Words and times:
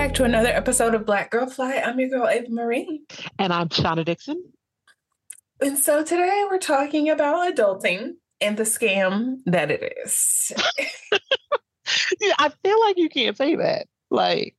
Back 0.00 0.14
to 0.14 0.24
another 0.24 0.48
episode 0.48 0.94
of 0.94 1.04
Black 1.04 1.30
Girl 1.30 1.46
Fly. 1.46 1.74
I'm 1.76 2.00
your 2.00 2.08
girl, 2.08 2.26
Ava 2.26 2.46
Marie. 2.48 3.02
And 3.38 3.52
I'm 3.52 3.68
Shauna 3.68 4.02
Dixon. 4.02 4.42
And 5.60 5.76
so 5.76 6.02
today 6.02 6.46
we're 6.50 6.56
talking 6.56 7.10
about 7.10 7.54
adulting 7.54 8.12
and 8.40 8.56
the 8.56 8.62
scam 8.62 9.40
that 9.44 9.70
it 9.70 9.92
is. 10.02 10.52
yeah, 12.18 12.32
I 12.38 12.50
feel 12.64 12.80
like 12.80 12.96
you 12.96 13.10
can't 13.10 13.36
say 13.36 13.56
that. 13.56 13.88
Like, 14.10 14.56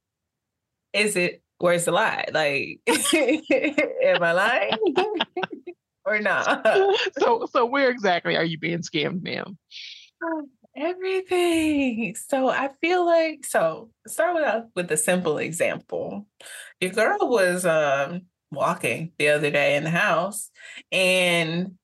is 0.93 1.15
it, 1.15 1.41
where's 1.57 1.85
the 1.85 1.91
lie? 1.91 2.25
Like, 2.31 2.81
am 2.87 4.21
I 4.21 4.31
lying 4.33 4.95
or 6.05 6.19
not? 6.19 6.67
So, 7.17 7.47
so 7.51 7.65
where 7.65 7.89
exactly 7.89 8.37
are 8.37 8.45
you 8.45 8.59
being 8.59 8.83
scammed, 8.83 9.23
ma'am? 9.23 9.57
Um, 10.23 10.51
Everything. 10.75 12.15
So 12.15 12.47
I 12.49 12.69
feel 12.79 13.05
like 13.05 13.45
so 13.45 13.89
start 14.07 14.35
with 14.35 14.65
with 14.75 14.91
a 14.91 14.97
simple 14.97 15.37
example. 15.37 16.27
Your 16.79 16.91
girl 16.91 17.17
was 17.21 17.65
um 17.65 18.21
walking 18.51 19.11
the 19.17 19.29
other 19.29 19.51
day 19.51 19.75
in 19.75 19.83
the 19.83 19.89
house 19.89 20.49
and 20.91 21.77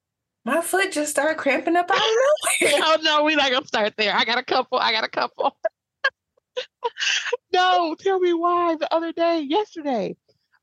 my 0.46 0.62
foot 0.62 0.92
just 0.94 1.12
started 1.12 1.38
cramping 1.38 1.76
up 1.76 1.92
out 1.92 1.98
of 1.98 2.02
nowhere. 2.62 2.82
oh 2.84 2.98
no, 3.02 3.24
we 3.24 3.36
not 3.36 3.52
gonna 3.52 3.68
start 3.68 3.94
there. 3.98 4.16
I 4.16 4.24
got 4.24 4.38
a 4.38 4.44
couple. 4.44 4.80
I 4.80 4.94
got 4.94 5.04
a 5.04 5.10
couple. 5.10 5.58
no, 7.54 7.96
tell 8.00 8.20
me 8.20 8.34
why. 8.34 8.78
The 8.80 8.94
other 8.94 9.12
day, 9.12 9.42
yesterday, 9.42 10.16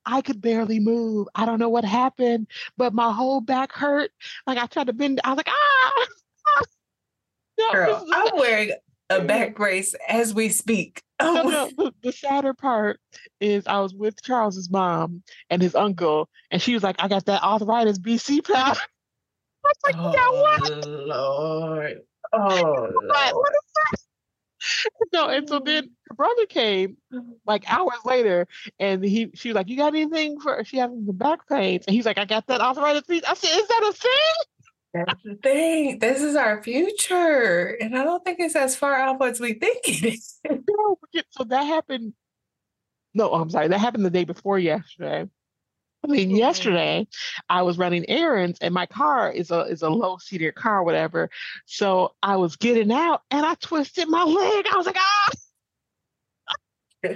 I 0.06 0.22
could 0.22 0.40
barely 0.40 0.80
move. 0.80 1.28
I 1.34 1.44
don't 1.44 1.58
know 1.58 1.68
what 1.68 1.84
happened, 1.84 2.46
but 2.78 2.94
my 2.94 3.12
whole 3.12 3.42
back 3.42 3.72
hurt. 3.72 4.10
Like 4.46 4.56
I 4.56 4.64
tried 4.66 4.86
to 4.86 4.94
bend. 4.94 5.20
I 5.22 5.30
was 5.30 5.36
like, 5.36 5.50
ah. 5.50 6.06
Girl, 7.72 8.06
I'm 8.12 8.36
wearing 8.36 8.72
a 9.10 9.20
back 9.20 9.54
brace 9.54 9.94
as 10.08 10.34
we 10.34 10.48
speak. 10.48 11.02
Oh 11.20 11.34
no, 11.34 11.42
no, 11.42 11.70
the, 11.76 11.94
the 12.02 12.12
sadder 12.12 12.54
part 12.54 12.98
is 13.40 13.66
I 13.66 13.80
was 13.80 13.94
with 13.94 14.22
Charles's 14.22 14.70
mom 14.70 15.22
and 15.50 15.62
his 15.62 15.74
uncle, 15.74 16.28
and 16.50 16.60
she 16.60 16.74
was 16.74 16.82
like, 16.82 16.96
I 16.98 17.08
got 17.08 17.26
that 17.26 17.42
arthritis 17.42 17.98
BC 17.98 18.44
powder. 18.44 18.80
I 19.64 19.68
was 19.68 19.76
like, 19.84 19.94
oh, 19.98 20.12
yeah, 20.12 20.40
what? 20.58 20.88
Lord. 20.88 22.00
Oh, 22.36 22.90
Lord. 23.00 23.54
no, 25.12 25.28
and 25.28 25.48
so 25.48 25.60
then 25.60 25.90
her 26.08 26.14
brother 26.14 26.46
came 26.46 26.96
like 27.46 27.70
hours 27.70 27.98
later, 28.04 28.48
and 28.80 29.04
he 29.04 29.30
she 29.34 29.50
was 29.50 29.54
like, 29.54 29.68
"You 29.68 29.76
got 29.76 29.94
anything 29.94 30.40
for?" 30.40 30.64
She 30.64 30.78
having 30.78 31.06
the 31.06 31.12
back 31.12 31.48
pains, 31.48 31.84
and 31.86 31.94
he's 31.94 32.06
like, 32.06 32.18
"I 32.18 32.24
got 32.24 32.46
that 32.48 32.60
arthritis." 32.60 33.04
I 33.08 33.34
said, 33.34 33.56
"Is 33.56 33.68
that 33.68 33.88
a 33.88 33.92
thing?" 33.92 34.53
That's 34.94 35.22
the 35.24 35.34
thing. 35.34 35.98
This 35.98 36.22
is 36.22 36.36
our 36.36 36.62
future. 36.62 37.76
And 37.80 37.98
I 37.98 38.04
don't 38.04 38.24
think 38.24 38.38
it's 38.38 38.54
as 38.54 38.76
far 38.76 38.94
off 39.00 39.20
as 39.22 39.40
we 39.40 39.54
think 39.54 39.80
it 39.88 40.04
is. 40.14 40.38
no, 40.48 40.98
so 41.30 41.44
that 41.44 41.64
happened. 41.64 42.14
No, 43.12 43.32
I'm 43.32 43.50
sorry. 43.50 43.68
That 43.68 43.80
happened 43.80 44.04
the 44.04 44.10
day 44.10 44.24
before 44.24 44.58
yesterday. 44.58 45.28
I 46.04 46.06
mean, 46.06 46.28
mm-hmm. 46.28 46.36
yesterday 46.36 47.08
I 47.48 47.62
was 47.62 47.78
running 47.78 48.08
errands 48.08 48.58
and 48.60 48.72
my 48.74 48.86
car 48.86 49.32
is 49.32 49.50
a 49.50 49.60
is 49.62 49.82
a 49.82 49.88
low 49.88 50.18
seated 50.18 50.54
car, 50.54 50.84
whatever. 50.84 51.30
So 51.66 52.14
I 52.22 52.36
was 52.36 52.56
getting 52.56 52.92
out 52.92 53.22
and 53.30 53.44
I 53.44 53.54
twisted 53.54 54.08
my 54.08 54.22
leg. 54.22 54.66
I 54.70 54.76
was 54.76 54.86
like, 54.86 54.98
ah. 54.98 55.30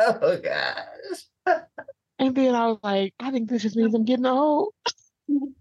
oh 0.00 0.38
gosh. 0.38 1.58
and 2.18 2.34
then 2.34 2.54
I 2.54 2.68
was 2.68 2.78
like, 2.82 3.14
I 3.18 3.32
think 3.32 3.50
this 3.50 3.62
just 3.62 3.76
means 3.76 3.94
I'm 3.94 4.04
getting 4.04 4.26
old. 4.26 4.72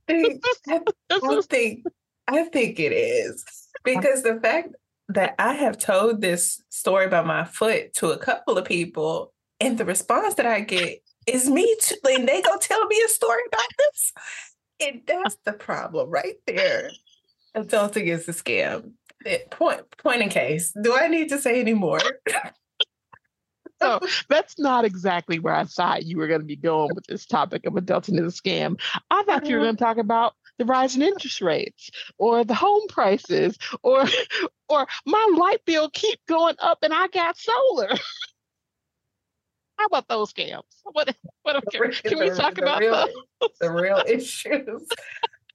I, 0.10 0.40
I 0.70 1.42
think 1.50 1.86
I 2.28 2.44
think 2.44 2.80
it 2.80 2.92
is 2.92 3.44
because 3.84 4.24
the 4.24 4.40
fact 4.42 4.76
that 5.10 5.36
I 5.40 5.54
have 5.54 5.78
told 5.78 6.22
this 6.22 6.62
story 6.70 7.06
about 7.06 7.26
my 7.26 7.46
foot 7.46 7.94
to 7.96 8.12
a 8.12 8.18
couple 8.18 8.58
of 8.58 8.66
people, 8.66 9.34
and 9.60 9.78
the 9.78 9.86
response 9.86 10.34
that 10.36 10.46
I 10.46 10.62
get 10.62 11.00
is 11.26 11.50
me 11.50 11.76
too, 11.82 11.96
and 12.06 12.28
they 12.28 12.42
go 12.42 12.58
tell 12.58 12.86
me 12.88 13.02
a 13.06 13.10
story 13.10 13.42
about 13.48 13.68
this, 13.78 14.14
and 14.82 15.02
that's 15.06 15.38
the 15.46 15.54
problem 15.54 16.10
right 16.10 16.36
there. 16.46 16.92
Adulting 17.56 18.08
is 18.08 18.28
a 18.28 18.34
scam. 18.34 18.92
It, 19.26 19.50
point 19.50 19.82
point 19.98 20.22
in 20.22 20.30
case. 20.30 20.74
Do 20.84 20.96
I 20.96 21.08
need 21.08 21.30
to 21.30 21.40
say 21.40 21.60
any 21.60 21.74
more? 21.74 22.00
so 23.82 24.00
that's 24.30 24.58
not 24.60 24.86
exactly 24.86 25.40
where 25.40 25.56
I 25.56 25.66
thought 25.66 26.06
you 26.06 26.18
were 26.18 26.28
going 26.28 26.42
to 26.42 26.46
be 26.46 26.56
going 26.56 26.94
with 26.96 27.06
this 27.08 27.26
topic 27.26 27.66
of 27.66 27.74
adulting 27.74 28.20
is 28.24 28.38
a 28.38 28.42
scam. 28.42 28.80
I 29.10 29.24
thought 29.24 29.46
you 29.46 29.56
were 29.56 29.62
mm-hmm. 29.62 29.66
going 29.66 29.78
to 29.78 29.84
talk 29.84 29.98
about 29.98 30.34
the 30.58 30.66
rise 30.66 30.96
in 30.96 31.02
interest 31.02 31.42
rates 31.42 31.90
or 32.18 32.44
the 32.44 32.56
home 32.56 32.88
prices 32.90 33.58
or 33.84 34.06
or 34.70 34.88
my 35.06 35.30
light 35.38 35.64
bill 35.66 35.90
keep 35.90 36.20
going 36.28 36.56
up 36.60 36.80
and 36.82 36.94
I 36.94 37.08
got 37.08 37.38
solar. 37.38 37.90
How 39.78 39.86
about 39.86 40.08
those 40.08 40.34
scams? 40.34 40.64
What, 40.84 41.16
what 41.44 41.64
can, 41.72 41.92
can 41.92 42.20
we 42.20 42.32
talk 42.32 42.56
the 42.56 42.64
about 42.64 42.80
real, 42.80 42.94
those? 42.94 43.50
the 43.62 43.72
real 43.72 44.02
issues? 44.08 44.88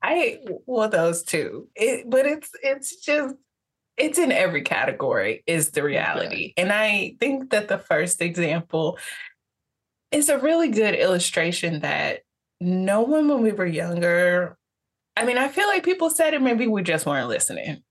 I 0.00 0.38
well 0.66 0.88
those 0.88 1.24
two. 1.24 1.68
It, 1.74 2.08
but 2.08 2.26
it's 2.26 2.50
it's 2.62 2.96
just 3.04 3.34
it's 3.97 4.19
in 4.19 4.32
every 4.32 4.62
category 4.62 5.42
is 5.47 5.70
the 5.70 5.82
reality. 5.82 6.26
Okay. 6.26 6.54
And 6.56 6.72
I 6.72 7.16
think 7.20 7.50
that 7.50 7.69
the 7.69 7.78
first 7.78 8.22
example 8.22 8.98
is 10.10 10.28
a 10.28 10.38
really 10.38 10.69
good 10.69 10.94
illustration 10.94 11.80
that 11.80 12.20
no 12.60 13.02
one 13.02 13.28
when 13.28 13.42
we 13.42 13.52
were 13.52 13.66
younger, 13.66 14.56
I 15.16 15.25
mean, 15.25 15.38
I 15.38 15.48
feel 15.48 15.66
like 15.66 15.84
people 15.84 16.10
said 16.10 16.34
it, 16.34 16.42
maybe 16.42 16.66
we 16.66 16.82
just 16.82 17.06
weren't 17.06 17.28
listening. 17.28 17.82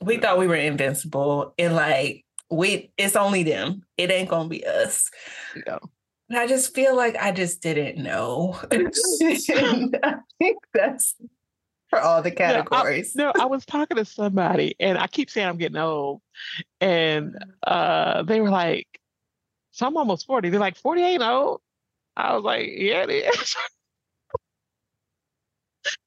We 0.00 0.18
thought 0.18 0.38
we 0.38 0.46
were 0.46 0.54
invincible 0.54 1.54
and 1.58 1.74
like 1.74 2.24
we 2.50 2.92
it's 2.96 3.16
only 3.16 3.42
them. 3.42 3.82
It 3.96 4.10
ain't 4.10 4.28
gonna 4.28 4.48
be 4.48 4.64
us. 4.64 5.10
Yeah. 5.66 5.78
And 6.30 6.38
I 6.38 6.46
just 6.46 6.74
feel 6.74 6.94
like 6.96 7.16
I 7.16 7.32
just 7.32 7.62
didn't 7.62 8.02
know. 8.02 8.58
I 8.70 8.84
think 10.38 10.58
that's 10.74 11.14
for 11.90 12.00
all 12.00 12.22
the 12.22 12.30
categories. 12.30 13.14
No 13.16 13.28
I, 13.28 13.32
no, 13.34 13.42
I, 13.42 13.46
was 13.46 13.64
talking 13.64 13.96
to 13.96 14.04
somebody 14.04 14.76
and 14.78 14.98
I 14.98 15.06
keep 15.06 15.30
saying 15.30 15.48
I'm 15.48 15.56
getting 15.56 15.78
old. 15.78 16.20
And 16.80 17.36
uh, 17.66 18.22
they 18.24 18.40
were 18.40 18.50
like, 18.50 18.86
so 19.70 19.86
I'm 19.86 19.96
almost 19.96 20.26
40. 20.26 20.50
They're 20.50 20.60
like, 20.60 20.76
40 20.76 21.02
ain't 21.02 21.22
old. 21.22 21.60
I 22.16 22.34
was 22.34 22.44
like, 22.44 22.68
yeah, 22.72 23.04
it 23.08 23.10
is. 23.10 23.56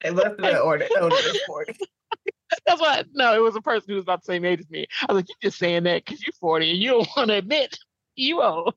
they 0.02 0.10
been 0.10 0.56
older, 0.56 0.86
older 1.00 1.16
than 1.16 1.34
40. 1.46 1.74
That's 2.66 2.80
why, 2.80 3.02
no, 3.14 3.34
it 3.34 3.40
was 3.40 3.56
a 3.56 3.62
person 3.62 3.86
who 3.88 3.94
was 3.94 4.02
about 4.02 4.22
the 4.22 4.26
same 4.26 4.44
age 4.44 4.60
as 4.60 4.70
me. 4.70 4.86
I 5.00 5.12
was 5.12 5.22
like, 5.22 5.26
you're 5.28 5.50
just 5.50 5.58
saying 5.58 5.84
that 5.84 6.04
because 6.04 6.22
you're 6.22 6.34
40 6.38 6.70
and 6.70 6.78
you 6.78 6.90
don't 6.90 7.08
want 7.16 7.28
to 7.30 7.36
admit 7.36 7.78
you 8.14 8.42
old. 8.42 8.74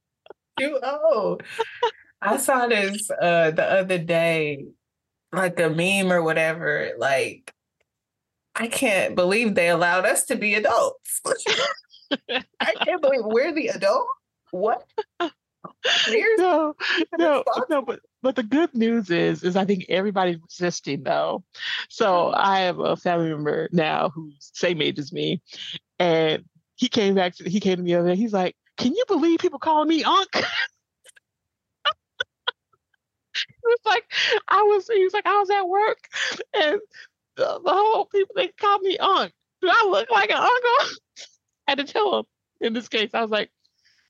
You 0.58 0.80
old. 0.80 1.44
I 2.22 2.38
saw 2.38 2.68
this 2.68 3.12
uh, 3.12 3.52
the 3.52 3.64
other 3.64 3.98
day 3.98 4.66
like 5.32 5.60
a 5.60 5.70
meme 5.70 6.12
or 6.12 6.22
whatever, 6.22 6.92
like 6.98 7.54
I 8.56 8.68
can't 8.68 9.16
believe 9.16 9.56
they 9.56 9.70
allowed 9.70 10.06
us 10.06 10.26
to 10.26 10.36
be 10.36 10.56
adults. 10.56 11.22
I 12.60 12.74
can't 12.84 13.02
believe 13.02 13.22
we're 13.24 13.52
the 13.54 13.68
adult. 13.68 14.08
What? 14.52 14.86
no, 16.38 16.76
no, 17.18 17.44
no, 17.70 17.82
but 17.82 18.00
but 18.22 18.36
the 18.36 18.44
good 18.44 18.74
news 18.74 19.10
is, 19.10 19.44
is 19.44 19.56
I 19.56 19.66
think 19.66 19.86
everybody's 19.90 20.40
resisting 20.42 21.04
though. 21.04 21.44
So 21.90 22.28
oh. 22.30 22.34
I 22.36 22.60
have 22.62 22.80
a 22.80 22.96
family 22.96 23.30
member 23.30 23.70
now 23.72 24.10
who's 24.10 24.52
same 24.54 24.82
age 24.82 25.00
as 25.00 25.12
me, 25.12 25.42
and 26.00 26.44
he 26.76 26.88
came 26.88 27.16
back. 27.16 27.36
To, 27.36 27.50
he 27.50 27.60
came 27.60 27.78
to 27.78 27.84
me 27.84 27.94
the 27.94 28.00
other 28.00 28.10
day. 28.10 28.16
He's 28.16 28.34
like, 28.34 28.56
"Can 28.78 28.94
you 28.94 29.04
believe 29.08 29.40
people 29.40 29.60
calling 29.60 29.90
me 29.90 30.04
Unc?" 30.04 30.30
was 33.64 33.80
like, 33.86 34.06
I 34.48 34.62
was, 34.64 34.88
he 34.88 35.04
was 35.04 35.14
like, 35.14 35.26
I 35.26 35.40
was 35.40 35.50
at 35.50 35.68
work 35.68 36.10
and 36.54 36.80
the, 37.36 37.60
the 37.64 37.72
whole 37.72 38.06
people, 38.06 38.34
they 38.36 38.48
called 38.48 38.82
me 38.82 38.98
Unc. 38.98 39.32
Do 39.62 39.70
I 39.70 39.88
look 39.90 40.10
like 40.12 40.30
an 40.30 40.38
uncle? 40.38 40.98
I 41.68 41.68
had 41.70 41.78
to 41.80 41.84
tell 41.86 42.20
him 42.20 42.26
in 42.62 42.74
this 42.74 42.88
case. 42.88 43.12
I 43.14 43.22
was 43.22 43.32
like, 43.32 43.52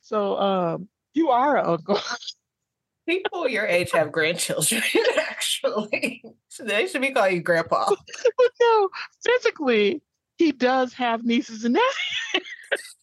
so 0.02 0.38
um, 0.38 0.90
you 1.14 1.30
are 1.30 1.58
an 1.58 1.66
uncle. 1.66 2.00
People 3.08 3.48
your 3.48 3.68
age 3.68 3.92
have 3.92 4.12
grandchildren, 4.12 4.82
actually. 5.20 6.24
So 6.50 6.64
they 6.64 6.88
should 6.88 7.02
be 7.02 7.12
calling 7.12 7.36
you 7.36 7.42
grandpa. 7.42 7.86
but 7.88 8.52
no, 8.60 8.90
physically, 9.24 10.02
he 10.40 10.52
does 10.52 10.92
have 10.94 11.24
nieces 11.24 11.66
and 11.66 11.76
nephews. 11.76 12.96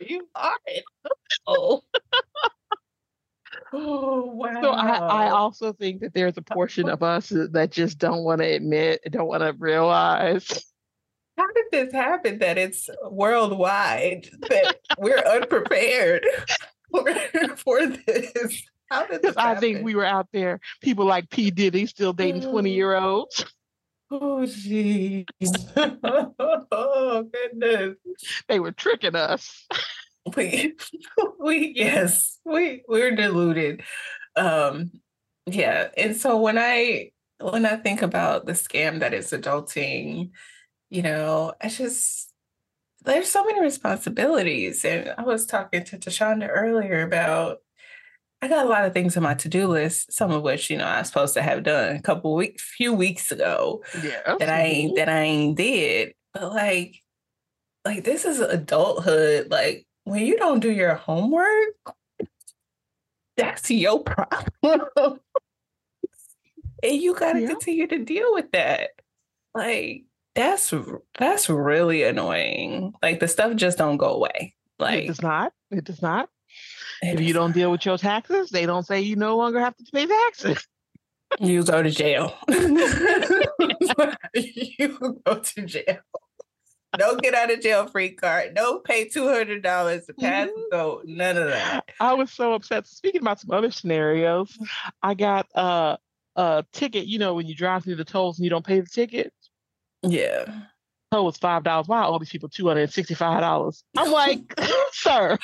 you 0.00 0.28
are. 0.34 0.58
Oh. 1.46 1.82
Oh 3.72 4.26
wow! 4.26 4.60
So 4.60 4.70
I, 4.70 4.96
I 4.96 5.30
also 5.30 5.72
think 5.72 6.00
that 6.02 6.12
there's 6.12 6.36
a 6.36 6.42
portion 6.42 6.88
of 6.88 7.02
us 7.02 7.30
that 7.30 7.70
just 7.70 7.98
don't 7.98 8.22
want 8.22 8.40
to 8.40 8.46
admit, 8.46 9.00
don't 9.10 9.28
want 9.28 9.42
to 9.42 9.54
realize. 9.58 10.46
How 11.38 11.46
did 11.46 11.64
this 11.72 11.92
happen? 11.92 12.38
That 12.40 12.58
it's 12.58 12.90
worldwide. 13.10 14.28
That 14.50 14.76
we're 14.98 15.16
unprepared 15.16 16.26
for, 16.90 17.14
for 17.56 17.86
this. 17.86 18.62
How 18.90 19.06
did 19.06 19.22
this? 19.22 19.36
I 19.38 19.54
think 19.54 19.82
we 19.82 19.94
were 19.94 20.04
out 20.04 20.28
there. 20.32 20.60
People 20.82 21.06
like 21.06 21.30
P 21.30 21.50
Diddy 21.50 21.86
still 21.86 22.12
dating 22.12 22.42
twenty 22.42 22.72
mm. 22.72 22.76
year 22.76 22.96
olds. 22.96 23.44
Oh 24.14 24.40
jeez! 24.44 25.24
oh 26.70 27.22
goodness! 27.32 27.96
They 28.46 28.60
were 28.60 28.72
tricking 28.72 29.16
us. 29.16 29.66
We 30.36 30.76
we 31.40 31.72
yes 31.74 32.38
we 32.44 32.82
we're 32.88 33.14
deluded. 33.14 33.82
Um 34.36 34.92
yeah 35.46 35.88
and 35.96 36.16
so 36.16 36.38
when 36.38 36.58
i 36.58 37.10
when 37.40 37.66
i 37.66 37.76
think 37.76 38.02
about 38.02 38.46
the 38.46 38.52
scam 38.52 39.00
that 39.00 39.12
is 39.14 39.32
adulting 39.32 40.30
you 40.90 41.02
know 41.02 41.52
i 41.60 41.68
just 41.68 42.30
there's 43.04 43.28
so 43.28 43.44
many 43.44 43.60
responsibilities 43.60 44.84
and 44.84 45.12
i 45.18 45.22
was 45.22 45.46
talking 45.46 45.82
to 45.84 45.98
Tashaunda 45.98 46.48
earlier 46.48 47.02
about 47.02 47.58
i 48.40 48.48
got 48.48 48.64
a 48.64 48.68
lot 48.68 48.84
of 48.84 48.92
things 48.92 49.16
on 49.16 49.24
my 49.24 49.34
to-do 49.34 49.66
list 49.66 50.12
some 50.12 50.30
of 50.30 50.42
which 50.42 50.70
you 50.70 50.76
know 50.76 50.84
i 50.84 51.00
was 51.00 51.08
supposed 51.08 51.34
to 51.34 51.42
have 51.42 51.64
done 51.64 51.96
a 51.96 52.02
couple 52.02 52.34
weeks 52.34 52.62
few 52.76 52.92
weeks 52.92 53.32
ago 53.32 53.82
yeah 54.02 54.36
that 54.38 54.48
i 54.48 54.62
ain't 54.62 54.96
that 54.96 55.08
i 55.08 55.22
ain't 55.22 55.56
did 55.56 56.14
but 56.32 56.52
like 56.52 57.02
like 57.84 58.04
this 58.04 58.24
is 58.24 58.38
adulthood 58.38 59.50
like 59.50 59.86
when 60.04 60.26
you 60.26 60.36
don't 60.36 60.60
do 60.60 60.70
your 60.70 60.94
homework, 60.94 61.94
that's 63.36 63.70
your 63.70 64.00
problem. 64.00 64.48
and 66.82 66.94
you 66.94 67.14
got 67.14 67.34
to 67.34 67.40
yeah. 67.40 67.48
continue 67.48 67.86
to 67.86 67.98
deal 68.04 68.32
with 68.34 68.50
that. 68.52 68.90
Like 69.54 70.04
that's 70.34 70.72
that's 71.18 71.48
really 71.48 72.02
annoying. 72.02 72.94
Like 73.02 73.20
the 73.20 73.28
stuff 73.28 73.54
just 73.56 73.78
don't 73.78 73.96
go 73.96 74.14
away. 74.14 74.54
Like 74.78 75.04
it 75.04 75.08
does 75.08 75.22
not. 75.22 75.52
It 75.70 75.84
does 75.84 76.02
not. 76.02 76.28
If 77.02 77.20
you 77.20 77.32
don't 77.32 77.52
deal 77.52 77.70
with 77.70 77.84
your 77.84 77.98
taxes, 77.98 78.50
they 78.50 78.66
don't 78.66 78.86
say 78.86 79.00
you 79.00 79.16
no 79.16 79.36
longer 79.36 79.60
have 79.60 79.76
to 79.76 79.84
pay 79.92 80.06
taxes. 80.06 80.66
You 81.40 81.64
go 81.64 81.82
to 81.82 81.90
jail. 81.90 82.34
you 84.34 85.22
go 85.24 85.38
to 85.38 85.62
jail 85.64 86.00
no 86.98 87.16
get 87.16 87.34
out 87.34 87.50
of 87.50 87.60
jail 87.60 87.86
free 87.86 88.10
card. 88.10 88.54
No 88.54 88.78
pay 88.78 89.08
two 89.08 89.28
hundred 89.28 89.62
dollars 89.62 90.06
to 90.06 90.14
pass 90.14 90.48
mm-hmm. 90.48 90.60
go. 90.70 91.02
None 91.04 91.36
of 91.36 91.48
that. 91.48 91.84
I 92.00 92.14
was 92.14 92.30
so 92.30 92.54
upset. 92.54 92.86
Speaking 92.86 93.20
about 93.20 93.40
some 93.40 93.50
other 93.50 93.70
scenarios, 93.70 94.58
I 95.02 95.14
got 95.14 95.46
uh, 95.54 95.96
a 96.36 96.64
ticket. 96.72 97.06
You 97.06 97.18
know 97.18 97.34
when 97.34 97.46
you 97.46 97.54
drive 97.54 97.84
through 97.84 97.96
the 97.96 98.04
tolls 98.04 98.38
and 98.38 98.44
you 98.44 98.50
don't 98.50 98.66
pay 98.66 98.80
the 98.80 98.86
ticket. 98.86 99.32
Yeah. 100.02 100.44
Toll 101.12 101.26
was 101.26 101.36
five 101.36 101.62
dollars. 101.62 101.88
Why 101.88 102.02
all 102.02 102.18
these 102.18 102.30
people 102.30 102.48
two 102.48 102.66
hundred 102.66 102.82
and 102.82 102.92
sixty 102.92 103.14
five 103.14 103.40
dollars? 103.40 103.84
I'm 103.96 104.10
like, 104.12 104.58
sir. 104.92 105.38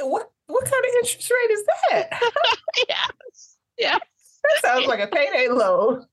what 0.00 0.30
what 0.46 0.64
kind 0.64 0.84
of 0.84 0.90
interest 1.02 1.30
rate 1.30 1.50
is 1.50 1.64
that? 1.66 2.22
yes. 2.88 3.56
Yes. 3.78 4.00
That 4.42 4.62
sounds 4.62 4.86
like 4.86 5.00
a 5.00 5.08
payday 5.08 5.48
loan. 5.48 6.06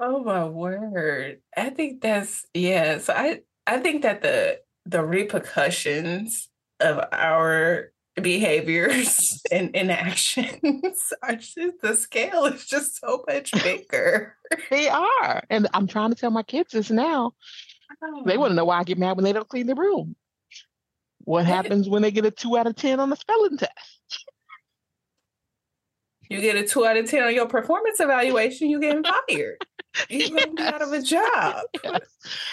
Oh 0.00 0.24
my 0.24 0.44
word. 0.44 1.40
I 1.56 1.70
think 1.70 2.00
that's 2.00 2.46
yeah. 2.52 2.98
So 2.98 3.12
I 3.12 3.42
I 3.66 3.78
think 3.78 4.02
that 4.02 4.22
the 4.22 4.60
the 4.86 5.02
repercussions 5.02 6.48
of 6.80 7.00
our 7.12 7.92
behaviors 8.20 9.42
and 9.52 9.74
inactions 9.74 11.12
are 11.22 11.36
just 11.36 11.58
the 11.82 11.94
scale 11.94 12.44
is 12.44 12.66
just 12.66 13.00
so 13.00 13.24
much 13.28 13.50
bigger. 13.62 14.36
they 14.70 14.88
are. 14.88 15.42
And 15.50 15.68
I'm 15.74 15.86
trying 15.86 16.10
to 16.10 16.16
tell 16.16 16.30
my 16.30 16.42
kids 16.42 16.72
this 16.72 16.90
now. 16.90 17.32
Oh. 18.02 18.22
They 18.26 18.34
um. 18.34 18.40
want 18.40 18.50
to 18.52 18.54
know 18.54 18.64
why 18.64 18.78
I 18.78 18.84
get 18.84 18.98
mad 18.98 19.16
when 19.16 19.24
they 19.24 19.32
don't 19.32 19.48
clean 19.48 19.66
the 19.66 19.74
room. 19.74 20.16
What 21.20 21.46
happens 21.46 21.88
when 21.88 22.02
they 22.02 22.10
get 22.10 22.26
a 22.26 22.30
two 22.30 22.58
out 22.58 22.66
of 22.66 22.76
10 22.76 23.00
on 23.00 23.08
the 23.08 23.16
spelling 23.16 23.56
test? 23.56 24.26
You 26.28 26.40
get 26.42 26.56
a 26.56 26.66
two 26.66 26.84
out 26.84 26.98
of 26.98 27.08
10 27.08 27.22
on 27.22 27.34
your 27.34 27.46
performance 27.46 27.98
evaluation, 27.98 28.68
you 28.68 28.78
get 28.78 29.06
fired. 29.06 29.56
You're 30.08 30.30
going 30.30 30.42
to 30.42 30.50
be 30.50 30.62
out 30.62 30.82
of 30.82 30.92
a 30.92 31.02
job. 31.02 31.64
Yes. 31.84 32.00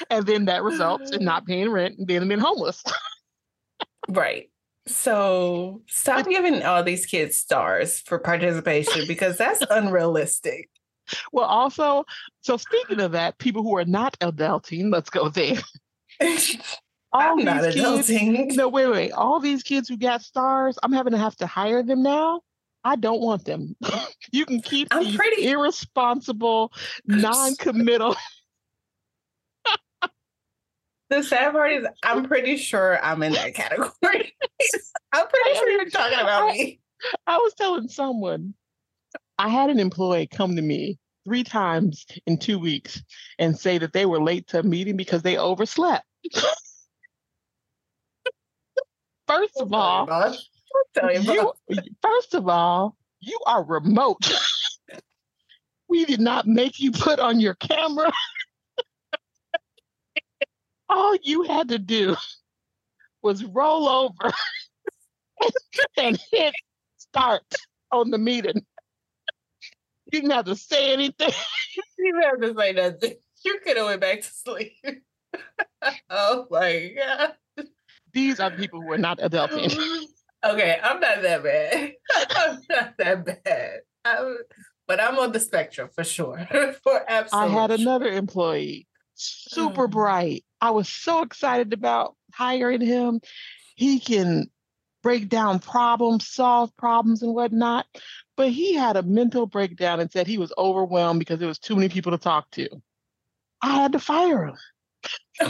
And 0.10 0.26
then 0.26 0.46
that 0.46 0.64
results 0.64 1.12
in 1.12 1.24
not 1.24 1.46
paying 1.46 1.70
rent 1.70 1.98
and 1.98 2.06
being, 2.06 2.28
being 2.28 2.40
homeless. 2.40 2.84
right. 4.10 4.50
So 4.88 5.82
stop 5.88 6.28
giving 6.28 6.64
all 6.64 6.84
these 6.84 7.06
kids 7.06 7.38
stars 7.38 8.00
for 8.00 8.20
participation 8.20 9.08
because 9.08 9.38
that's 9.38 9.64
unrealistic. 9.70 10.70
Well, 11.32 11.46
also, 11.46 12.06
so 12.42 12.58
speaking 12.58 13.00
of 13.00 13.14
that, 13.14 13.38
people 13.38 13.64
who 13.64 13.78
are 13.78 13.86
not 13.86 14.18
adulting, 14.20 14.92
let's 14.92 15.10
go 15.10 15.30
there. 15.30 15.60
all 17.14 17.40
I'm 17.40 17.46
not 17.46 17.64
adulting. 17.64 18.36
Kids, 18.36 18.58
no, 18.58 18.68
wait, 18.68 18.88
wait. 18.88 19.12
All 19.12 19.40
these 19.40 19.64
kids 19.64 19.88
who 19.88 19.98
got 19.98 20.22
stars, 20.22 20.78
I'm 20.84 20.94
having 20.94 21.12
to 21.12 21.20
have 21.20 21.36
to 21.38 21.48
hire 21.48 21.84
them 21.84 22.04
now 22.04 22.42
I 22.84 22.96
don't 22.96 23.22
want 23.22 23.46
them. 23.46 23.76
you 24.32 24.46
can 24.46 24.62
keep 24.62 24.88
I'm 24.92 25.04
these 25.04 25.16
pretty 25.16 25.48
irresponsible, 25.48 26.74
non-committal. 27.06 28.16
the 31.10 31.24
sad 31.24 31.54
part 31.54 31.72
is 31.72 31.86
I'm 32.04 32.26
pretty 32.26 32.58
sure 32.58 33.04
I'm 33.04 33.22
in 33.24 33.34
that 33.34 33.54
category. 33.54 33.92
I'm 35.14 35.28
pretty 35.28 35.56
sure 35.56 35.70
you're 35.70 35.90
talking 35.90 36.20
about 36.20 36.54
me. 36.54 36.80
I 37.28 37.38
was 37.38 37.54
telling 37.56 37.88
someone 37.88 38.54
I 39.38 39.50
had 39.50 39.70
an 39.70 39.80
employee 39.80 40.28
come 40.28 40.56
to 40.56 40.62
me 40.62 41.00
three 41.26 41.44
times 41.44 42.06
in 42.26 42.38
two 42.38 42.58
weeks 42.60 43.02
and 43.38 43.58
say 43.58 43.78
that 43.78 43.94
they 43.94 44.06
were 44.06 44.22
late 44.22 44.48
to 44.48 44.60
a 44.60 44.64
meeting 44.64 44.98
because 44.98 45.22
they 45.22 45.38
overslept. 45.38 46.06
First 49.28 49.58
of 49.58 49.72
oh 49.72 49.78
all, 49.78 50.36
you, 51.22 51.54
first 52.02 52.34
of 52.34 52.48
all, 52.48 52.96
you 53.20 53.40
are 53.46 53.64
remote. 53.64 54.32
we 55.90 56.06
did 56.06 56.20
not 56.20 56.48
make 56.48 56.80
you 56.80 56.92
put 56.92 57.20
on 57.20 57.40
your 57.40 57.56
camera. 57.56 58.12
all 60.90 61.16
you 61.22 61.44
had 61.44 61.70
to 61.70 61.80
do 61.80 62.16
was 63.22 63.46
roll 63.46 63.88
over 63.88 64.34
and 65.98 66.20
hit 66.32 66.54
start 66.98 67.44
on 67.92 68.10
the 68.10 68.18
meeting. 68.18 68.66
You 70.06 70.22
didn't 70.22 70.32
have 70.32 70.46
to 70.46 70.56
say 70.56 70.94
anything. 70.94 71.32
you 72.00 72.12
didn't 72.12 72.24
have 72.24 72.42
to 72.42 72.60
say 72.60 72.72
nothing. 72.74 73.16
You 73.44 73.60
could 73.64 73.78
have 73.78 73.88
went 73.88 74.02
back 74.02 74.22
to 74.22 74.28
sleep. 74.28 74.74
oh 76.10 76.48
my 76.50 76.94
god. 76.96 77.66
These 78.14 78.40
are 78.40 78.52
people 78.52 78.82
who 78.82 78.92
are 78.92 78.98
not 78.98 79.20
adulting. 79.20 79.72
Okay, 80.44 80.80
I'm 80.82 81.00
not 81.00 81.22
that 81.22 81.44
bad. 81.44 81.94
I'm 82.36 82.60
not 82.70 82.94
that 82.98 83.26
bad. 83.26 83.80
I'm, 84.04 84.38
but 84.88 85.00
I'm 85.00 85.20
on 85.20 85.32
the 85.32 85.40
spectrum 85.40 85.90
for 85.94 86.04
sure. 86.04 86.48
for 86.84 87.06
absolutely. 87.08 87.58
I 87.58 87.62
had 87.62 87.72
another 87.72 88.12
employee, 88.12 88.88
super 89.16 89.88
mm. 89.88 89.92
bright. 89.92 90.46
I 90.60 90.72
was 90.72 90.90
so 90.90 91.22
excited 91.22 91.74
about 91.74 92.16
hiring 92.34 92.82
him. 92.82 93.22
He 93.76 94.00
can 94.00 94.50
break 95.04 95.30
down 95.30 95.60
problems, 95.60 96.28
solve 96.28 96.76
problems, 96.78 97.22
and 97.22 97.34
whatnot. 97.34 97.86
But 98.38 98.50
he 98.50 98.74
had 98.74 98.98
a 98.98 99.04
mental 99.04 99.46
breakdown 99.46 100.00
and 100.00 100.12
said 100.12 100.28
he 100.28 100.38
was 100.38 100.54
overwhelmed 100.58 101.20
because 101.20 101.40
there 101.40 101.48
was 101.48 101.60
too 101.60 101.76
many 101.76 101.90
people 101.90 102.12
to 102.12 102.18
talk 102.18 102.50
to. 102.52 102.68
I 103.62 103.76
had 103.76 103.92
to 103.92 104.00
fire 104.00 104.46
him. 104.46 104.56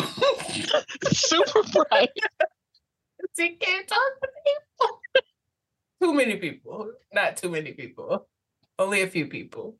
super 1.12 1.63
bright. 1.74 2.10
He 3.41 3.55
can't 3.55 3.88
talk 3.88 4.12
to 4.21 4.27
people. 4.45 5.01
too 6.01 6.13
many 6.13 6.38
people. 6.38 6.91
Not 7.13 7.38
too 7.38 7.50
many 7.50 7.74
people. 7.74 8.27
Only 8.79 9.01
a 9.01 9.07
few 9.07 9.27
people. 9.27 9.77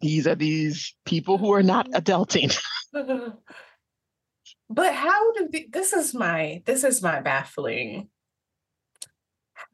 These 0.00 0.26
are 0.26 0.34
these 0.34 0.94
people 1.04 1.38
who 1.38 1.52
are 1.52 1.62
not 1.62 1.88
adulting. 1.90 2.58
but 2.92 4.94
how 4.94 5.32
do 5.32 5.48
the, 5.50 5.68
this 5.72 5.92
is 5.92 6.14
my 6.14 6.62
this 6.66 6.84
is 6.84 7.02
my 7.02 7.20
baffling. 7.20 8.08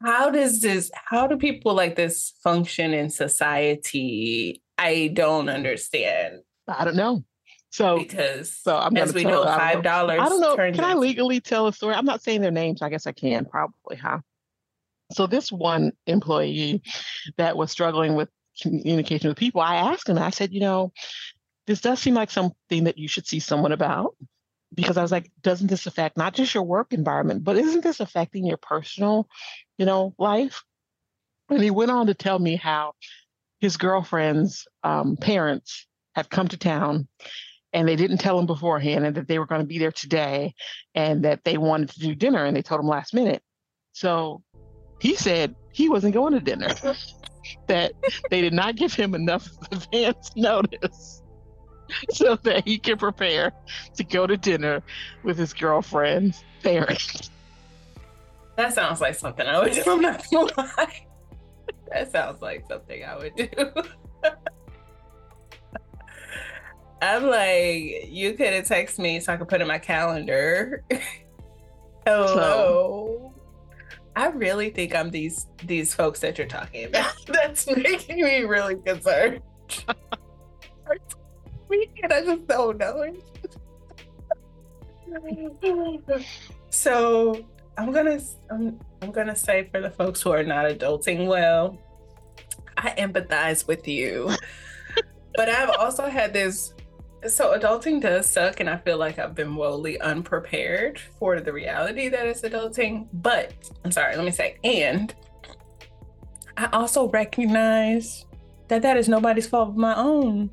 How 0.01 0.29
does 0.29 0.61
this 0.61 0.91
how 0.93 1.27
do 1.27 1.37
people 1.37 1.73
like 1.73 1.95
this 1.95 2.33
function 2.43 2.93
in 2.93 3.09
society? 3.09 4.61
I 4.77 5.11
don't 5.13 5.49
understand. 5.49 6.41
I 6.67 6.85
don't 6.85 6.95
know. 6.95 7.23
So 7.71 7.99
because 7.99 8.53
so 8.53 8.77
I'm 8.77 8.95
as 8.97 9.13
we 9.13 9.23
know, 9.23 9.43
five 9.43 9.81
dollars. 9.81 10.19
I 10.21 10.29
don't 10.29 10.41
know. 10.41 10.55
Can 10.55 10.83
I 10.83 10.93
legally 10.93 11.39
tell 11.39 11.67
a 11.67 11.73
story? 11.73 11.95
I'm 11.95 12.05
not 12.05 12.21
saying 12.21 12.41
their 12.41 12.51
names. 12.51 12.81
I 12.81 12.89
guess 12.89 13.07
I 13.07 13.13
can 13.13 13.45
probably, 13.45 13.95
huh? 13.95 14.19
So 15.13 15.25
this 15.25 15.51
one 15.51 15.93
employee 16.05 16.83
that 17.37 17.57
was 17.57 17.71
struggling 17.71 18.15
with 18.15 18.29
communication 18.61 19.29
with 19.29 19.37
people, 19.37 19.61
I 19.61 19.75
asked 19.75 20.09
him. 20.09 20.17
I 20.17 20.29
said, 20.29 20.53
you 20.53 20.59
know, 20.59 20.91
this 21.67 21.81
does 21.81 21.99
seem 21.99 22.13
like 22.13 22.29
something 22.29 22.83
that 22.85 22.97
you 22.97 23.07
should 23.07 23.27
see 23.27 23.39
someone 23.39 23.71
about 23.71 24.15
because 24.73 24.97
I 24.97 25.01
was 25.01 25.11
like, 25.11 25.31
doesn't 25.41 25.67
this 25.67 25.85
affect 25.85 26.17
not 26.17 26.33
just 26.33 26.53
your 26.53 26.63
work 26.63 26.93
environment, 26.93 27.43
but 27.43 27.57
isn't 27.57 27.83
this 27.83 27.99
affecting 27.99 28.45
your 28.45 28.57
personal, 28.57 29.27
you 29.77 29.85
know, 29.85 30.13
life? 30.17 30.63
And 31.49 31.61
he 31.61 31.71
went 31.71 31.91
on 31.91 32.07
to 32.07 32.13
tell 32.13 32.39
me 32.39 32.55
how 32.55 32.93
his 33.59 33.77
girlfriend's 33.77 34.67
um, 34.83 35.17
parents 35.17 35.87
have 36.15 36.29
come 36.29 36.47
to 36.49 36.57
town 36.57 37.07
and 37.73 37.87
they 37.87 37.95
didn't 37.95 38.17
tell 38.17 38.37
him 38.37 38.45
beforehand 38.45 39.05
and 39.05 39.15
that 39.15 39.27
they 39.27 39.39
were 39.39 39.45
going 39.45 39.61
to 39.61 39.67
be 39.67 39.79
there 39.79 39.91
today 39.91 40.53
and 40.95 41.23
that 41.23 41.43
they 41.43 41.57
wanted 41.57 41.89
to 41.89 41.99
do 41.99 42.15
dinner 42.15 42.45
and 42.45 42.55
they 42.55 42.61
told 42.61 42.81
him 42.81 42.87
last 42.87 43.13
minute. 43.13 43.41
So 43.93 44.43
he 44.99 45.15
said 45.15 45.55
he 45.71 45.89
wasn't 45.89 46.13
going 46.13 46.33
to 46.33 46.39
dinner, 46.39 46.69
that 47.67 47.93
they 48.29 48.41
did 48.41 48.53
not 48.53 48.75
give 48.75 48.93
him 48.93 49.15
enough 49.15 49.47
advance 49.71 50.31
notice 50.35 51.21
so 52.09 52.35
that 52.37 52.67
he 52.67 52.77
could 52.77 52.99
prepare 52.99 53.51
to 53.95 54.03
go 54.03 54.27
to 54.27 54.37
dinner 54.37 54.81
with 55.23 55.37
his 55.37 55.53
girlfriend's 55.53 56.43
parents. 56.63 57.29
That 58.57 58.73
sounds 58.73 59.01
like 59.01 59.15
something 59.15 59.47
I 59.47 59.59
would 59.59 59.73
do. 59.73 59.83
I'm 59.87 60.01
not 60.01 60.23
gonna 60.31 60.53
lie. 60.57 61.07
That 61.91 62.11
sounds 62.11 62.41
like 62.41 62.65
something 62.67 63.03
I 63.03 63.17
would 63.17 63.35
do. 63.35 63.47
I'm 67.01 67.27
like, 67.27 68.07
you 68.09 68.33
could 68.33 68.53
have 68.53 68.65
texted 68.65 68.99
me 68.99 69.19
so 69.19 69.33
I 69.33 69.37
could 69.37 69.47
put 69.47 69.59
in 69.59 69.67
my 69.67 69.79
calendar. 69.79 70.83
Hello. 72.05 72.27
So, 72.27 73.33
I 74.15 74.27
really 74.27 74.69
think 74.69 74.93
I'm 74.93 75.09
these 75.09 75.47
these 75.63 75.95
folks 75.95 76.19
that 76.19 76.37
you're 76.37 76.47
talking 76.47 76.85
about. 76.85 77.13
That's 77.27 77.67
making 77.67 78.23
me 78.23 78.41
really 78.41 78.75
concerned. 78.75 79.41
and 79.87 79.97
I 82.13 82.23
just 82.23 82.47
don't 82.47 82.77
know. 82.77 83.15
so 86.69 87.45
I'm 87.77 87.91
gonna 87.91 88.19
I'm, 88.51 88.79
I'm 89.01 89.11
gonna 89.11 89.35
say 89.35 89.67
for 89.71 89.81
the 89.81 89.89
folks 89.89 90.21
who 90.21 90.31
are 90.31 90.43
not 90.43 90.65
adulting 90.65 91.25
well, 91.25 91.79
I 92.77 92.91
empathize 92.91 93.67
with 93.67 93.87
you. 93.87 94.29
but 95.35 95.49
I've 95.49 95.71
also 95.79 96.09
had 96.09 96.33
this 96.33 96.73
so 97.27 97.57
adulting 97.57 98.01
does 98.01 98.29
suck 98.29 98.59
and 98.59 98.69
I 98.69 98.77
feel 98.77 98.97
like 98.97 99.19
I've 99.19 99.35
been 99.35 99.55
woefully 99.55 99.99
unprepared 100.01 100.99
for 101.19 101.39
the 101.39 101.53
reality 101.53 102.09
that 102.09 102.25
is 102.27 102.41
adulting. 102.41 103.07
But 103.13 103.53
I'm 103.85 103.91
sorry, 103.91 104.15
let 104.15 104.25
me 104.25 104.31
say 104.31 104.57
and 104.63 105.13
I 106.57 106.67
also 106.73 107.09
recognize 107.09 108.25
that 108.67 108.81
that 108.81 108.97
is 108.97 109.07
nobody's 109.09 109.47
fault 109.47 109.69
but 109.69 109.77
my 109.77 109.95
own. 109.95 110.49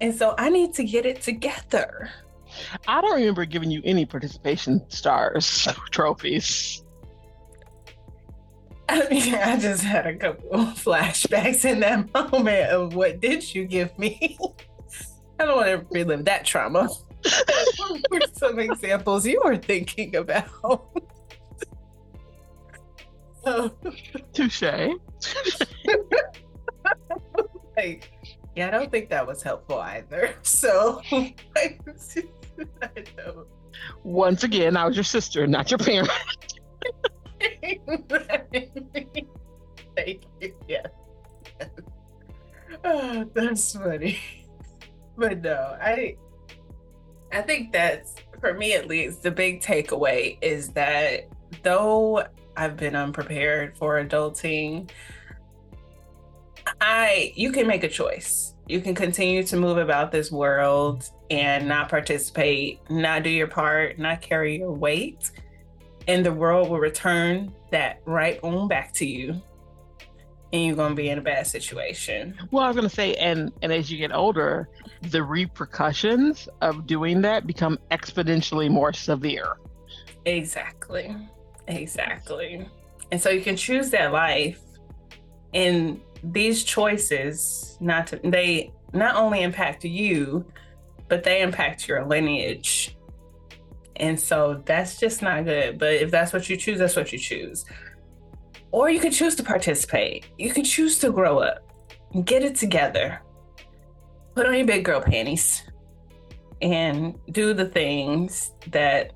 And 0.00 0.14
so 0.14 0.34
I 0.38 0.50
need 0.50 0.74
to 0.74 0.84
get 0.84 1.06
it 1.06 1.22
together. 1.22 2.10
I 2.86 3.00
don't 3.00 3.16
remember 3.16 3.44
giving 3.44 3.70
you 3.70 3.82
any 3.84 4.06
participation 4.06 4.84
stars 4.88 5.68
trophies. 5.90 6.82
I 8.88 9.08
mean, 9.08 9.34
I 9.34 9.58
just 9.58 9.82
had 9.82 10.06
a 10.06 10.14
couple 10.14 10.50
flashbacks 10.58 11.64
in 11.64 11.80
that 11.80 12.12
moment 12.32 12.70
of 12.70 12.94
what 12.94 13.20
did 13.20 13.54
you 13.54 13.64
give 13.64 13.98
me? 13.98 14.38
I 15.38 15.44
don't 15.44 15.56
want 15.56 15.68
to 15.68 15.86
relive 15.90 16.24
that 16.26 16.44
trauma. 16.44 16.88
for 18.08 18.20
some 18.32 18.58
examples 18.58 19.26
you 19.26 19.40
were 19.44 19.56
thinking 19.56 20.14
about? 20.16 20.48
Touche. 24.32 24.62
like, 27.76 28.10
yeah, 28.56 28.68
I 28.68 28.70
don't 28.70 28.90
think 28.90 29.10
that 29.10 29.26
was 29.26 29.42
helpful 29.42 29.80
either. 29.80 30.34
So, 30.42 31.02
I 31.12 31.76
don't. 33.16 33.46
Once 34.02 34.44
again, 34.44 34.76
I 34.76 34.86
was 34.86 34.96
your 34.96 35.04
sister, 35.04 35.46
not 35.46 35.70
your 35.70 35.78
parent. 35.78 36.10
Thank 39.96 40.22
you. 40.40 40.54
Yeah. 40.68 40.86
Oh, 42.84 43.24
that's 43.34 43.76
funny. 43.76 44.18
But 45.16 45.42
no, 45.42 45.76
I 45.80 46.16
I 47.32 47.42
think 47.42 47.72
that's 47.72 48.14
for 48.40 48.54
me 48.54 48.74
at 48.74 48.86
least 48.86 49.22
the 49.22 49.30
big 49.30 49.60
takeaway 49.60 50.38
is 50.40 50.68
that 50.70 51.28
though 51.62 52.24
I've 52.56 52.76
been 52.76 52.94
unprepared 52.94 53.76
for 53.76 54.02
adulting, 54.02 54.90
I 56.80 57.32
you 57.36 57.52
can 57.52 57.66
make 57.66 57.84
a 57.84 57.88
choice. 57.88 58.54
You 58.66 58.80
can 58.80 58.94
continue 58.94 59.42
to 59.44 59.56
move 59.56 59.78
about 59.78 60.10
this 60.10 60.32
world 60.32 61.10
and 61.30 61.68
not 61.68 61.88
participate, 61.88 62.80
not 62.88 63.22
do 63.22 63.30
your 63.30 63.46
part, 63.46 63.98
not 63.98 64.22
carry 64.22 64.58
your 64.58 64.72
weight, 64.72 65.30
and 66.08 66.24
the 66.24 66.32
world 66.32 66.70
will 66.70 66.78
return 66.78 67.52
that 67.70 68.00
right 68.06 68.38
on 68.42 68.68
back 68.68 68.92
to 68.94 69.06
you. 69.06 69.42
And 70.54 70.66
you're 70.66 70.76
gonna 70.76 70.94
be 70.94 71.08
in 71.08 71.18
a 71.18 71.20
bad 71.20 71.48
situation. 71.48 72.38
Well, 72.52 72.62
I 72.62 72.68
was 72.68 72.76
gonna 72.76 72.88
say, 72.88 73.14
and 73.14 73.50
and 73.60 73.72
as 73.72 73.90
you 73.90 73.98
get 73.98 74.14
older, 74.14 74.68
the 75.02 75.20
repercussions 75.20 76.48
of 76.60 76.86
doing 76.86 77.22
that 77.22 77.44
become 77.44 77.76
exponentially 77.90 78.70
more 78.70 78.92
severe. 78.92 79.56
Exactly. 80.26 81.16
Exactly. 81.66 82.68
And 83.10 83.20
so 83.20 83.30
you 83.30 83.42
can 83.42 83.56
choose 83.56 83.90
that 83.90 84.12
life 84.12 84.60
and 85.52 86.00
these 86.22 86.62
choices 86.62 87.76
not 87.80 88.06
to 88.08 88.20
they 88.22 88.72
not 88.92 89.16
only 89.16 89.42
impact 89.42 89.84
you, 89.84 90.46
but 91.08 91.24
they 91.24 91.42
impact 91.42 91.88
your 91.88 92.04
lineage. 92.04 92.96
And 93.96 94.20
so 94.20 94.62
that's 94.64 95.00
just 95.00 95.20
not 95.20 95.46
good. 95.46 95.80
But 95.80 95.94
if 95.94 96.12
that's 96.12 96.32
what 96.32 96.48
you 96.48 96.56
choose, 96.56 96.78
that's 96.78 96.94
what 96.94 97.12
you 97.12 97.18
choose. 97.18 97.64
Or 98.74 98.90
you 98.90 98.98
can 98.98 99.12
choose 99.12 99.36
to 99.36 99.44
participate. 99.44 100.26
You 100.36 100.52
can 100.52 100.64
choose 100.64 100.98
to 100.98 101.12
grow 101.12 101.38
up, 101.38 101.58
get 102.24 102.42
it 102.42 102.56
together, 102.56 103.22
put 104.34 104.46
on 104.46 104.54
your 104.56 104.66
big 104.66 104.84
girl 104.84 105.00
panties, 105.00 105.62
and 106.60 107.14
do 107.30 107.54
the 107.54 107.66
things 107.66 108.50
that 108.72 109.12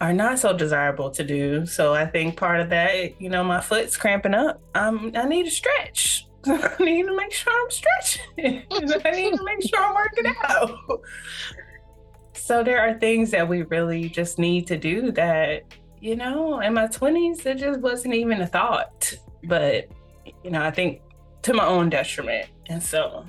are 0.00 0.14
not 0.14 0.38
so 0.38 0.56
desirable 0.56 1.10
to 1.10 1.22
do. 1.22 1.66
So 1.66 1.92
I 1.92 2.06
think 2.06 2.38
part 2.38 2.60
of 2.60 2.70
that, 2.70 3.20
you 3.20 3.28
know, 3.28 3.44
my 3.44 3.60
foot's 3.60 3.94
cramping 3.94 4.32
up. 4.32 4.62
Um, 4.74 5.12
I 5.14 5.28
need 5.28 5.44
to 5.44 5.50
stretch. 5.50 6.26
I 6.46 6.74
need 6.80 7.04
to 7.04 7.14
make 7.14 7.32
sure 7.32 7.52
I'm 7.52 7.70
stretching. 7.70 8.24
I 9.04 9.10
need 9.10 9.36
to 9.36 9.44
make 9.44 9.68
sure 9.68 9.84
I'm 9.84 9.94
working 9.94 10.34
out. 10.44 10.78
So 12.32 12.64
there 12.64 12.80
are 12.80 12.98
things 12.98 13.30
that 13.32 13.46
we 13.46 13.64
really 13.64 14.08
just 14.08 14.38
need 14.38 14.66
to 14.68 14.78
do 14.78 15.12
that, 15.12 15.64
you 16.04 16.16
know, 16.16 16.60
in 16.60 16.74
my 16.74 16.86
20s, 16.86 17.46
it 17.46 17.56
just 17.56 17.80
wasn't 17.80 18.12
even 18.12 18.42
a 18.42 18.46
thought. 18.46 19.14
But, 19.44 19.88
you 20.42 20.50
know, 20.50 20.60
I 20.60 20.70
think 20.70 21.00
to 21.40 21.54
my 21.54 21.64
own 21.64 21.88
detriment. 21.88 22.48
And 22.66 22.82
so 22.82 23.24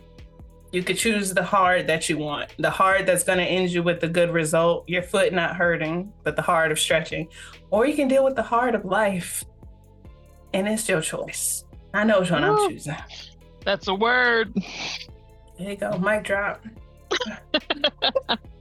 you 0.74 0.84
could 0.84 0.98
choose 0.98 1.34
the 1.34 1.42
hard 1.42 1.88
that 1.88 2.10
you 2.10 2.18
want, 2.18 2.54
the 2.60 2.70
hard 2.70 3.06
that's 3.06 3.24
going 3.24 3.38
to 3.38 3.46
end 3.46 3.70
you 3.70 3.82
with 3.82 4.04
a 4.04 4.10
good 4.10 4.30
result, 4.30 4.90
your 4.90 5.04
foot 5.04 5.32
not 5.32 5.56
hurting, 5.56 6.12
but 6.26 6.36
the 6.36 6.42
hard 6.42 6.70
of 6.74 6.78
stretching. 6.78 7.30
Or 7.72 7.88
you 7.88 7.96
can 7.96 8.10
deal 8.10 8.26
with 8.26 8.36
the 8.36 8.44
hard 8.44 8.76
of 8.76 8.84
life. 8.84 9.46
And 10.54 10.68
it's 10.68 10.90
your 10.90 11.00
choice. 11.00 11.64
I 11.94 12.04
know 12.04 12.20
which 12.20 12.32
one 12.32 12.44
Ooh, 12.44 12.62
I'm 12.62 12.70
choosing. 12.72 12.98
That's 13.64 13.88
a 13.88 13.96
word. 13.96 14.54
There 15.58 15.70
you 15.70 15.78
go. 15.78 15.98
Mic 15.98 16.26
drop. 16.26 16.62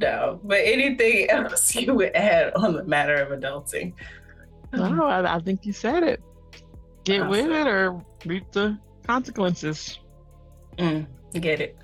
no, 0.00 0.40
but 0.42 0.58
anything 0.62 1.30
else 1.30 1.74
you 1.74 1.94
would 1.94 2.14
add 2.14 2.54
on 2.54 2.74
the 2.74 2.84
matter 2.84 3.16
of 3.16 3.38
adulting? 3.38 3.92
No, 4.72 5.04
I, 5.04 5.36
I 5.36 5.40
think 5.40 5.66
you 5.66 5.72
said 5.72 6.02
it. 6.02 6.22
Get 7.04 7.20
awesome. 7.20 7.30
with 7.30 7.46
it 7.46 7.66
or 7.66 8.00
reap 8.24 8.50
the 8.52 8.78
consequences. 9.06 9.98
Mm, 10.78 11.06
get 11.34 11.60
it. 11.60 11.76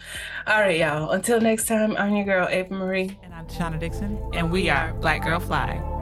All 0.47 0.61
right, 0.61 0.79
y'all. 0.79 1.11
Until 1.11 1.41
next 1.41 1.67
time, 1.67 1.97
I'm 1.97 2.15
your 2.15 2.25
girl, 2.25 2.49
Ava 2.49 2.73
Marie. 2.73 3.19
And 3.23 3.35
I'm 3.35 3.47
Shauna 3.47 3.79
Dixon. 3.79 4.19
And 4.35 4.51
we 4.51 4.69
are 4.71 4.95
Black 4.95 5.25
Girl 5.25 5.41
Fly. 5.41 5.96